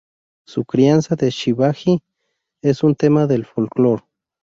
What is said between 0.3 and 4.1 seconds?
Su crianza de Shivaji es un tema del folclore.